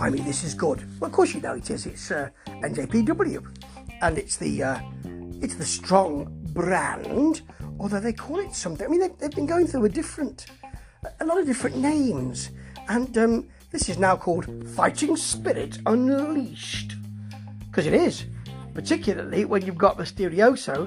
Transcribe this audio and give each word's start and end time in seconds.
blimey, 0.00 0.20
this 0.20 0.44
is 0.44 0.54
good. 0.54 0.82
Well, 0.98 1.10
of 1.10 1.14
course 1.14 1.34
you 1.34 1.42
know 1.42 1.52
it 1.52 1.68
is. 1.70 1.84
It's 1.84 2.10
uh, 2.10 2.30
NJPW, 2.46 3.44
and 4.00 4.16
it's 4.16 4.38
the 4.38 4.62
uh, 4.62 4.80
it's 5.42 5.56
the 5.56 5.64
strong 5.66 6.26
brand. 6.54 7.42
Although 7.78 8.00
they 8.00 8.14
call 8.14 8.38
it 8.38 8.54
something. 8.54 8.86
I 8.86 8.88
mean, 8.88 9.00
they've, 9.00 9.18
they've 9.18 9.30
been 9.30 9.44
going 9.44 9.66
through 9.66 9.84
a 9.84 9.88
different, 9.90 10.46
a 11.20 11.24
lot 11.26 11.38
of 11.38 11.44
different 11.44 11.76
names, 11.76 12.50
and 12.88 13.16
um, 13.18 13.48
this 13.72 13.90
is 13.90 13.98
now 13.98 14.16
called 14.16 14.46
Fighting 14.70 15.16
Spirit 15.16 15.78
Unleashed, 15.84 16.94
because 17.68 17.86
it 17.86 17.94
is. 17.94 18.24
Particularly 18.72 19.44
when 19.44 19.66
you've 19.66 19.76
got 19.76 19.98
Mysterioso, 19.98 20.86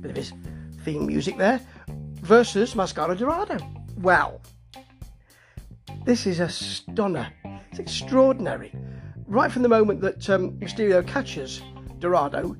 bit 0.00 0.10
of 0.10 0.16
his 0.16 0.32
theme 0.84 1.06
music 1.06 1.38
there, 1.38 1.60
versus 2.20 2.76
Mascara 2.76 3.16
Dorado. 3.16 3.58
Well, 3.96 4.40
this 6.08 6.26
is 6.26 6.40
a 6.40 6.48
stunner. 6.48 7.30
It's 7.70 7.78
extraordinary. 7.78 8.72
Right 9.26 9.52
from 9.52 9.60
the 9.60 9.68
moment 9.68 10.00
that 10.00 10.30
um, 10.30 10.52
Mysterio 10.52 11.06
catches 11.06 11.60
Dorado, 11.98 12.56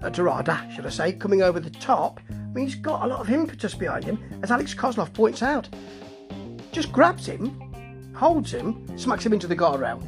uh, 0.00 0.08
Dorada, 0.08 0.66
should 0.74 0.86
I 0.86 0.88
say, 0.88 1.12
coming 1.12 1.42
over 1.42 1.60
the 1.60 1.68
top, 1.68 2.20
I 2.30 2.34
mean, 2.54 2.64
he's 2.64 2.76
got 2.76 3.04
a 3.04 3.06
lot 3.06 3.20
of 3.20 3.28
impetus 3.28 3.74
behind 3.74 4.04
him, 4.04 4.18
as 4.42 4.50
Alex 4.50 4.72
Koslov 4.72 5.12
points 5.12 5.42
out. 5.42 5.68
Just 6.72 6.90
grabs 6.90 7.26
him, 7.26 8.14
holds 8.16 8.50
him, 8.50 8.86
smacks 8.96 9.26
him 9.26 9.34
into 9.34 9.46
the 9.46 9.56
guardrail. 9.56 10.00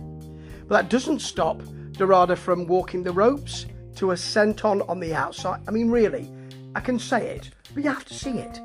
But 0.67 0.75
that 0.75 0.89
doesn't 0.89 1.19
stop 1.19 1.61
Dorada 1.93 2.37
from 2.37 2.67
walking 2.67 3.03
the 3.03 3.13
ropes 3.13 3.67
to 3.97 4.13
a 4.13 4.15
senton 4.15 4.89
on 4.89 4.99
the 4.99 5.15
outside. 5.15 5.61
I 5.69 5.73
mean, 5.73 5.91
really, 5.91 6.33
I 6.75 6.81
can 6.81 6.99
say 6.99 7.37
it, 7.37 7.51
but 7.75 7.85
you 7.85 7.91
have 7.91 8.07
to 8.07 8.15
see 8.15 8.39
it. 8.39 8.59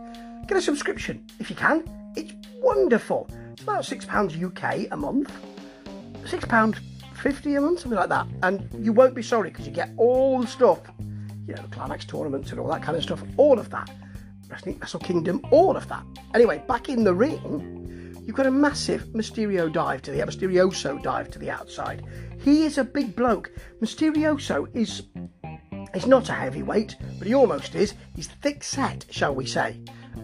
Get 0.48 0.56
a 0.56 0.62
subscription 0.62 1.28
if 1.42 1.50
you 1.50 1.58
can. 1.58 1.84
It's 2.16 2.34
wonderful. 2.62 3.30
About 3.62 3.84
£6 3.84 4.44
UK 4.44 4.88
a 4.92 4.98
month. 4.98 5.32
£6.50 6.24 7.58
a 7.58 7.62
month, 7.62 7.80
something 7.80 7.98
like 7.98 8.10
that. 8.10 8.28
And 8.44 8.70
you 8.84 8.94
won't 8.94 9.16
be 9.16 9.24
sorry 9.24 9.50
because 9.50 9.66
you 9.66 9.74
get 9.74 9.90
all 9.98 10.42
the 10.42 10.48
stuff. 10.48 10.80
You 11.48 11.56
know, 11.56 11.62
the 11.62 11.76
Climax 11.76 12.06
tournaments 12.06 12.52
and 12.52 12.60
all 12.60 12.68
that 12.68 12.84
kind 12.84 12.98
of 12.98 13.04
stuff. 13.04 13.24
All 13.38 13.58
of 13.58 13.70
that. 13.70 13.90
Wrestling 14.50 14.78
Wrestle 14.80 15.00
Kingdom, 15.00 15.42
all 15.52 15.76
of 15.76 15.88
that. 15.90 16.04
Anyway, 16.34 16.64
back 16.68 16.90
in 16.90 17.04
the 17.04 17.14
ring, 17.14 18.16
you've 18.26 18.36
got 18.36 18.46
a 18.46 18.52
massive 18.52 19.04
Mysterio 19.08 19.72
dive 19.72 20.02
to 20.04 20.12
the 20.12 20.20
Mysterioso 20.20 21.02
dive 21.02 21.30
to 21.32 21.40
the 21.40 21.50
outside. 21.50 22.06
He 22.40 22.64
is 22.64 22.78
a 22.78 22.84
big 22.84 23.16
bloke. 23.16 23.52
Mysterioso 23.82 24.74
is 24.74 25.04
He's 25.94 26.06
not 26.06 26.30
a 26.30 26.34
heavyweight, 26.34 26.96
but 27.18 27.28
he 27.28 27.34
almost 27.34 27.74
is. 27.74 27.96
He's 28.16 28.28
thick 28.28 28.64
set, 28.64 29.06
shall 29.10 29.34
we 29.34 29.46
say. 29.46 29.80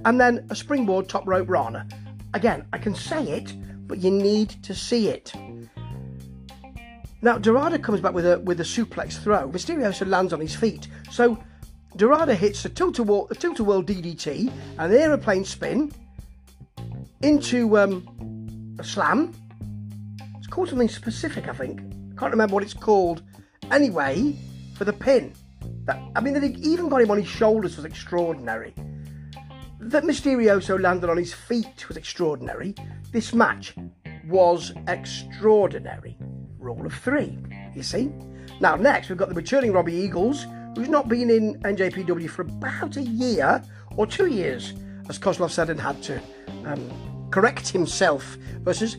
And 0.05 0.19
then 0.19 0.45
a 0.49 0.55
springboard 0.55 1.09
top 1.09 1.25
rope 1.25 1.49
Rana. 1.49 1.87
Again, 2.33 2.65
I 2.73 2.77
can 2.77 2.95
say 2.95 3.23
it, 3.23 3.53
but 3.87 3.99
you 3.99 4.11
need 4.11 4.49
to 4.63 4.73
see 4.73 5.09
it. 5.09 5.33
Now, 7.21 7.37
Dorada 7.37 7.79
comes 7.79 8.01
back 8.01 8.13
with 8.13 8.25
a 8.25 8.39
with 8.39 8.59
a 8.59 8.63
suplex 8.63 9.21
throw. 9.21 9.49
Mysterioso 9.49 10.05
lands 10.07 10.33
on 10.33 10.41
his 10.41 10.55
feet. 10.55 10.87
So 11.09 11.41
Dorada 11.95 12.35
hits 12.35 12.65
a 12.65 12.69
tilt-a-whirl, 12.69 13.27
a 13.29 13.35
tilt-a-whirl 13.35 13.83
DDT, 13.83 14.51
and 14.77 14.93
an 14.93 14.99
aeroplane 14.99 15.45
spin 15.45 15.91
into 17.21 17.77
um, 17.77 18.75
a 18.79 18.83
slam. 18.83 19.33
It's 20.37 20.47
called 20.47 20.69
something 20.69 20.89
specific, 20.89 21.47
I 21.47 21.53
think. 21.53 21.79
I 21.79 22.19
can't 22.19 22.31
remember 22.31 22.55
what 22.55 22.63
it's 22.63 22.73
called. 22.73 23.21
Anyway, 23.71 24.35
for 24.75 24.85
the 24.85 24.93
pin. 24.93 25.33
That, 25.85 26.01
I 26.15 26.21
mean, 26.21 26.33
that 26.33 26.43
he 26.43 26.53
even 26.71 26.89
got 26.89 27.01
him 27.01 27.11
on 27.11 27.17
his 27.17 27.27
shoulders 27.27 27.77
was 27.77 27.85
extraordinary. 27.85 28.73
That 29.85 30.05
Mysterioso 30.05 30.79
landed 30.79 31.09
on 31.09 31.17
his 31.17 31.33
feet 31.33 31.87
was 31.89 31.97
extraordinary. 31.97 32.73
This 33.11 33.33
match 33.33 33.75
was 34.25 34.71
extraordinary. 34.87 36.17
Rule 36.57 36.85
of 36.85 36.93
three, 36.93 37.37
you 37.75 37.83
see. 37.83 38.09
Now, 38.61 38.75
next, 38.75 39.09
we've 39.09 39.17
got 39.17 39.27
the 39.27 39.35
returning 39.35 39.73
Robbie 39.73 39.93
Eagles, 39.93 40.45
who's 40.75 40.87
not 40.87 41.09
been 41.09 41.29
in 41.29 41.59
NJPW 41.63 42.29
for 42.29 42.43
about 42.43 42.95
a 42.95 43.01
year 43.01 43.61
or 43.97 44.07
two 44.07 44.27
years, 44.27 44.73
as 45.09 45.19
Koslov 45.19 45.51
said, 45.51 45.69
and 45.69 45.79
had 45.79 46.01
to 46.03 46.21
um, 46.65 47.29
correct 47.29 47.67
himself, 47.67 48.37
versus 48.61 48.95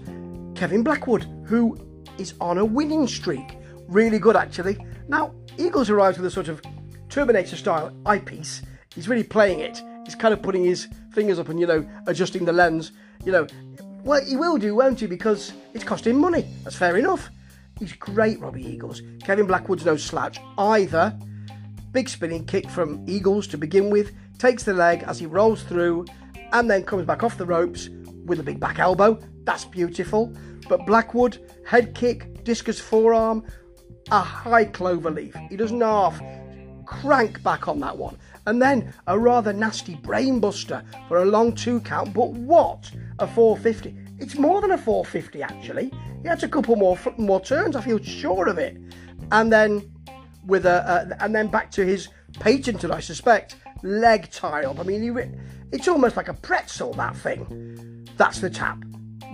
Kevin 0.54 0.82
Blackwood, 0.82 1.26
who 1.46 1.78
is 2.18 2.34
on 2.42 2.58
a 2.58 2.64
winning 2.64 3.08
streak. 3.08 3.56
Really 3.88 4.18
good, 4.18 4.36
actually. 4.36 4.76
Now, 5.08 5.34
Eagles 5.56 5.88
arrives 5.88 6.18
with 6.18 6.26
a 6.26 6.30
sort 6.30 6.48
of 6.48 6.60
Terminator 7.08 7.56
style 7.56 7.90
eyepiece. 8.04 8.60
He's 8.94 9.08
really 9.08 9.24
playing 9.24 9.60
it. 9.60 9.82
He's 10.04 10.14
kind 10.14 10.34
of 10.34 10.42
putting 10.42 10.64
his 10.64 10.88
fingers 11.12 11.38
up 11.38 11.48
and, 11.48 11.58
you 11.58 11.66
know, 11.66 11.88
adjusting 12.06 12.44
the 12.44 12.52
lens. 12.52 12.92
You 13.24 13.32
know, 13.32 13.46
well, 14.04 14.24
he 14.24 14.36
will 14.36 14.58
do, 14.58 14.74
won't 14.74 15.00
he? 15.00 15.06
Because 15.06 15.52
it's 15.72 15.84
costing 15.84 16.18
money. 16.18 16.46
That's 16.62 16.76
fair 16.76 16.96
enough. 16.96 17.30
He's 17.78 17.92
great, 17.94 18.38
Robbie 18.40 18.64
Eagles. 18.64 19.02
Kevin 19.24 19.46
Blackwood's 19.46 19.84
no 19.84 19.96
slouch 19.96 20.38
either. 20.58 21.18
Big 21.92 22.08
spinning 22.08 22.44
kick 22.44 22.68
from 22.70 23.04
Eagles 23.08 23.46
to 23.48 23.58
begin 23.58 23.90
with, 23.90 24.12
takes 24.38 24.62
the 24.64 24.74
leg 24.74 25.02
as 25.04 25.18
he 25.18 25.26
rolls 25.26 25.62
through, 25.62 26.04
and 26.52 26.70
then 26.70 26.84
comes 26.84 27.06
back 27.06 27.22
off 27.22 27.38
the 27.38 27.46
ropes 27.46 27.88
with 28.26 28.40
a 28.40 28.42
big 28.42 28.60
back 28.60 28.78
elbow. 28.78 29.18
That's 29.44 29.64
beautiful. 29.64 30.32
But 30.68 30.86
Blackwood, 30.86 31.38
head 31.66 31.94
kick, 31.94 32.44
discus 32.44 32.80
forearm, 32.80 33.44
a 34.10 34.20
high 34.20 34.66
clover 34.66 35.10
leaf. 35.10 35.34
He 35.48 35.56
doesn't 35.56 35.80
half 35.80 36.20
crank 36.84 37.42
back 37.42 37.68
on 37.68 37.80
that 37.80 37.96
one. 37.96 38.16
And 38.46 38.60
then 38.60 38.92
a 39.06 39.18
rather 39.18 39.52
nasty 39.52 39.96
brainbuster 39.96 40.84
for 41.08 41.22
a 41.22 41.24
long 41.24 41.54
two 41.54 41.80
count. 41.80 42.12
But 42.12 42.30
what? 42.30 42.90
A 43.18 43.26
450. 43.26 43.96
It's 44.18 44.36
more 44.36 44.60
than 44.60 44.72
a 44.72 44.78
450 44.78 45.42
actually. 45.42 45.90
He 46.22 46.28
had 46.28 46.42
a 46.42 46.48
couple 46.48 46.76
more 46.76 46.98
more 47.16 47.40
turns. 47.40 47.76
I 47.76 47.80
feel 47.80 48.02
sure 48.02 48.48
of 48.48 48.58
it. 48.58 48.76
And 49.32 49.52
then 49.52 49.90
with 50.46 50.66
a, 50.66 51.16
and 51.20 51.34
then 51.34 51.48
back 51.48 51.70
to 51.72 51.84
his 51.84 52.08
patented, 52.40 52.90
I 52.90 53.00
suspect, 53.00 53.56
leg 53.82 54.30
tie 54.30 54.64
up. 54.64 54.78
I 54.78 54.82
mean, 54.82 55.02
he, 55.02 55.10
it's 55.72 55.88
almost 55.88 56.16
like 56.16 56.28
a 56.28 56.34
pretzel. 56.34 56.92
That 56.94 57.16
thing. 57.16 58.06
That's 58.16 58.40
the 58.40 58.50
tap. 58.50 58.82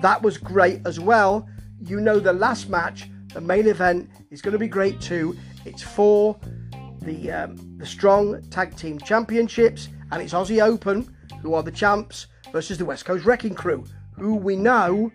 That 0.03 0.22
was 0.22 0.38
great 0.38 0.81
as 0.87 0.98
well. 0.98 1.48
You 1.82 2.00
know, 2.00 2.19
the 2.21 2.32
last 2.32 2.69
match, 2.69 3.09
the 3.32 3.41
main 3.41 3.66
event, 3.66 4.09
is 4.31 4.41
going 4.41 4.53
to 4.53 4.59
be 4.59 4.69
great 4.69 5.00
too. 5.00 5.37
It's 5.65 5.82
for 5.82 6.38
the 7.02 7.30
um, 7.30 7.56
the 7.78 7.86
Strong 7.86 8.42
Tag 8.50 8.76
Team 8.76 8.98
Championships, 8.98 9.88
and 10.12 10.22
it's 10.22 10.32
Aussie 10.32 10.62
Open, 10.62 11.14
who 11.42 11.54
are 11.54 11.62
the 11.62 11.70
champs, 11.70 12.26
versus 12.52 12.78
the 12.78 12.84
West 12.84 13.04
Coast 13.04 13.24
Wrecking 13.24 13.54
Crew, 13.54 13.84
who 14.12 14.34
we 14.34 14.56
know 14.56 15.10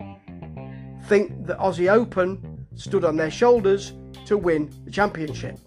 think 1.05 1.45
that 1.45 1.57
Aussie 1.59 1.91
Open 1.91 2.65
stood 2.75 3.05
on 3.05 3.15
their 3.15 3.31
shoulders 3.31 3.93
to 4.25 4.37
win 4.37 4.73
the 4.85 4.91
championship. 4.91 5.59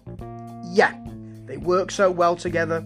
Yeah, 0.71 0.95
they 1.45 1.57
work 1.57 1.91
so 1.91 2.11
well 2.11 2.35
together. 2.35 2.81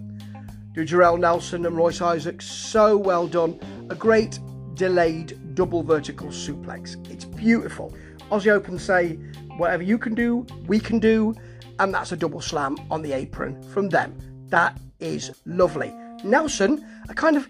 Do 0.73 0.85
Jorel 0.85 1.19
Nelson 1.19 1.65
and 1.65 1.75
Royce 1.75 2.01
Isaacs 2.01 2.45
so 2.49 2.97
well 2.97 3.27
done. 3.27 3.59
A 3.89 3.95
great 3.95 4.39
delayed 4.75 5.55
double 5.55 5.83
vertical 5.83 6.27
suplex. 6.27 6.95
It's 7.11 7.25
beautiful. 7.25 7.93
Aussie 8.31 8.51
Open 8.51 8.79
say, 8.79 9.13
whatever 9.57 9.83
you 9.83 9.97
can 9.97 10.15
do, 10.15 10.45
we 10.65 10.79
can 10.79 10.99
do 10.99 11.35
and 11.79 11.93
that's 11.93 12.11
a 12.11 12.17
double 12.17 12.41
slam 12.41 12.77
on 12.91 13.01
the 13.01 13.13
apron 13.13 13.61
from 13.63 13.89
them. 13.89 14.17
That 14.47 14.79
is 14.99 15.31
lovely. 15.45 15.93
Nelson, 16.23 16.85
a 17.09 17.13
kind 17.13 17.35
of 17.35 17.47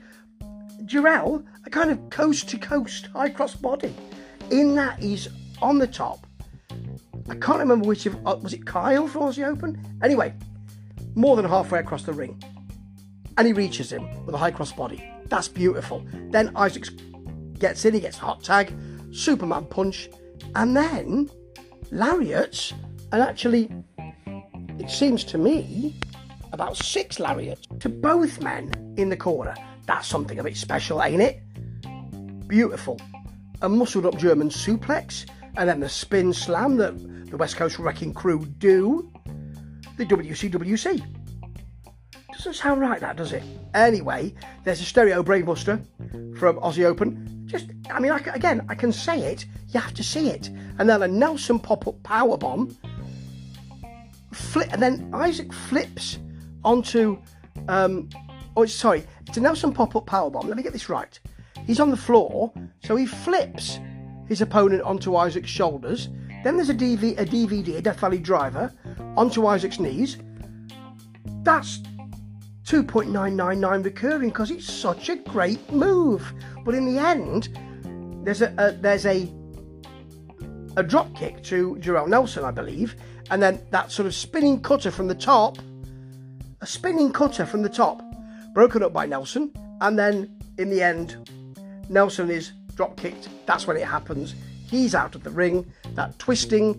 Jorel, 0.86 1.46
a 1.66 1.70
kind 1.70 1.92
of 1.92 2.10
coast 2.10 2.50
to 2.50 2.58
coast 2.58 3.08
high 3.08 3.30
cross 3.30 3.56
body. 3.56 3.94
In 4.50 4.76
that 4.76 5.00
he's 5.00 5.28
on 5.62 5.80
the 5.80 5.88
top. 5.88 6.28
I 7.30 7.36
can't 7.36 7.60
remember 7.60 7.88
which 7.88 8.06
of 8.06 8.16
uh, 8.28 8.38
was 8.42 8.54
it 8.54 8.66
Kyle 8.66 9.08
from 9.08 9.24
Aussie 9.24 9.46
Open. 9.46 9.82
Anyway, 10.04 10.34
more 11.16 11.36
than 11.36 11.46
halfway 11.46 11.80
across 11.80 12.04
the 12.04 12.14
ring, 12.14 12.42
and 13.38 13.48
he 13.48 13.54
reaches 13.54 13.92
him 13.92 14.26
with 14.26 14.36
a 14.36 14.38
high 14.38 14.52
cross 14.52 14.72
body. 14.72 15.10
That's 15.28 15.48
beautiful. 15.48 16.06
Then 16.32 16.56
Isaacs 16.56 16.90
gets 17.60 17.86
in, 17.86 17.94
he 17.94 18.02
gets 18.02 18.18
a 18.18 18.22
hot 18.22 18.44
tag, 18.44 18.74
Superman 19.12 19.66
punch, 19.66 20.10
and 20.56 20.76
then 20.76 21.30
lariats, 21.92 22.74
and 23.12 23.22
actually 23.22 23.72
it 24.84 24.92
seems 24.92 25.24
to 25.24 25.38
me, 25.38 25.96
about 26.52 26.76
six 26.76 27.18
lariats 27.18 27.66
to 27.80 27.88
both 27.88 28.42
men 28.42 28.94
in 28.98 29.08
the 29.08 29.16
corner. 29.16 29.56
That's 29.86 30.06
something 30.06 30.38
a 30.40 30.44
bit 30.44 30.58
special, 30.58 31.02
ain't 31.02 31.22
it? 31.22 31.42
Beautiful. 32.50 33.00
A 33.62 33.70
muscled 33.70 34.06
up 34.06 34.18
German 34.18 34.50
suplex, 34.50 35.26
and 35.56 35.70
then 35.70 35.80
the 35.80 35.88
spin 35.88 36.34
slam 36.34 36.76
that 36.78 36.98
the 37.30 37.38
West 37.38 37.56
Coast 37.56 37.80
Wrecking 37.80 38.14
Crew 38.14 38.46
do. 38.58 39.10
The 39.96 40.06
WCWC. 40.06 41.02
Doesn't 42.34 42.54
sound 42.56 42.82
right, 42.82 43.00
that 43.00 43.16
does 43.16 43.32
it? 43.32 43.44
Anyway, 43.74 44.34
there's 44.66 44.82
a 44.82 44.86
stereo 44.86 45.24
brainbuster 45.24 45.82
from 46.38 46.58
Aussie 46.58 46.84
Open. 46.84 47.46
Just, 47.46 47.72
I 47.90 48.02
mean, 48.02 48.12
I, 48.12 48.18
again, 48.34 48.66
I 48.68 48.76
can 48.76 48.92
say 48.92 49.32
it, 49.32 49.46
you 49.70 49.80
have 49.80 49.94
to 49.94 50.04
see 50.04 50.30
it. 50.30 50.50
And 50.78 50.90
then 50.90 51.04
a 51.04 51.08
Nelson 51.08 51.58
pop 51.58 51.88
up 51.88 52.04
power 52.04 52.36
bomb 52.36 52.76
flip, 54.34 54.72
and 54.72 54.82
then 54.82 55.10
Isaac 55.14 55.52
flips 55.54 56.20
onto. 56.64 57.22
Um, 57.68 58.10
oh, 58.58 58.66
sorry, 58.66 59.04
it's 59.28 59.38
a 59.38 59.42
Nelson 59.42 59.74
pop 59.74 59.96
up 59.96 60.06
power 60.06 60.30
bomb. 60.30 60.48
Let 60.48 60.58
me 60.58 60.64
get 60.64 60.74
this 60.74 60.90
right. 60.90 61.20
He's 61.66 61.80
on 61.80 61.90
the 61.90 61.98
floor, 61.98 62.52
so 62.84 62.96
he 62.96 63.06
flips 63.06 63.80
his 64.28 64.42
opponent 64.42 64.82
onto 64.84 65.16
Isaac's 65.16 65.50
shoulders. 65.50 66.10
Then 66.44 66.58
there's 66.58 66.70
a, 66.70 66.74
DV, 66.74 67.20
a 67.20 67.26
DVD, 67.26 67.78
a 67.78 67.82
Death 67.82 68.00
Valley 68.00 68.20
driver, 68.20 68.74
onto 69.16 69.46
Isaac's 69.46 69.80
knees. 69.80 70.18
That's 71.44 71.80
2.999 72.66 73.86
recurring 73.86 74.30
because 74.30 74.52
it's 74.52 74.72
such 74.72 75.10
a 75.10 75.16
great 75.16 75.72
move. 75.72 76.34
But 76.66 76.76
in 76.76 76.86
the 76.86 77.00
end, 77.00 77.58
there's 78.26 78.42
a, 78.42 78.54
a 78.58 78.72
there's 78.72 79.06
a 79.06 79.32
a 80.76 80.84
drop 80.84 81.14
kick 81.16 81.44
to 81.44 81.76
Jorel 81.76 82.08
Nelson, 82.08 82.44
I 82.44 82.52
believe, 82.52 82.96
and 83.34 83.42
then 83.42 83.60
that 83.72 83.92
sort 83.92 84.06
of 84.06 84.14
spinning 84.14 84.62
cutter 84.62 84.92
from 84.92 85.08
the 85.08 85.16
top, 85.16 85.58
a 86.62 86.68
spinning 86.68 87.12
cutter 87.12 87.48
from 87.48 87.64
the 87.64 87.70
top, 87.70 88.00
broken 88.54 88.84
up 88.84 88.94
by 88.94 89.08
Nelson, 89.08 89.52
and 89.82 89.98
then 89.98 90.30
in 90.60 90.70
the 90.70 90.84
end, 90.84 91.32
Nelson 91.90 92.30
is 92.30 92.52
drop 92.76 92.96
kicked. 92.96 93.30
That's 93.48 93.66
when 93.66 93.76
it 93.76 93.88
happens. 93.88 94.36
He's 94.70 94.94
out 94.94 95.16
of 95.16 95.24
the 95.24 95.32
ring. 95.32 95.66
That 95.96 96.20
twisting 96.20 96.76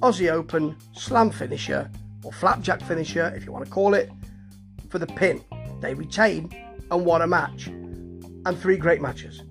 Aussie 0.00 0.30
Open 0.30 0.76
slam 0.92 1.30
finisher 1.30 1.90
or 2.22 2.32
flapjack 2.32 2.82
finisher, 2.82 3.32
if 3.34 3.46
you 3.46 3.52
want 3.52 3.64
to 3.64 3.70
call 3.70 3.94
it, 3.94 4.12
for 4.90 4.98
the 4.98 5.06
pin. 5.06 5.42
They 5.80 5.94
retain 5.94 6.54
and 6.90 7.06
won 7.06 7.22
a 7.22 7.26
match 7.26 7.68
and 7.68 8.58
three 8.58 8.76
great 8.76 9.00
matches. 9.00 9.42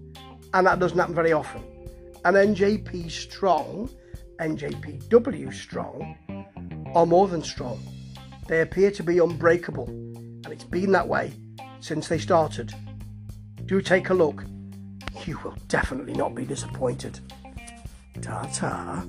And 0.53 0.67
that 0.67 0.77
doesn't 0.77 0.99
happen 0.99 1.15
very 1.15 1.33
often. 1.33 1.63
And 2.23 2.35
NJP 2.35 3.09
Strong, 3.09 3.89
NJPW 4.41 5.53
Strong, 5.53 6.17
are 6.95 7.05
more 7.05 7.27
than 7.27 7.43
strong. 7.43 7.79
They 8.47 8.61
appear 8.61 8.89
to 8.89 9.03
be 9.03 9.19
unbreakable, 9.19 9.87
and 9.87 10.47
it's 10.47 10.63
been 10.63 10.91
that 10.93 11.07
way 11.07 11.33
since 11.79 12.07
they 12.07 12.17
started. 12.17 12.73
Do 13.65 13.81
take 13.81 14.09
a 14.09 14.15
look. 14.15 14.43
You 15.25 15.39
will 15.43 15.55
definitely 15.67 16.13
not 16.13 16.33
be 16.33 16.45
disappointed. 16.45 17.19
Ta 18.19 18.49
ta. 18.51 19.05